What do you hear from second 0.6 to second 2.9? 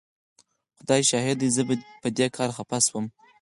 خدای شاهد دی زه په دې کار خفه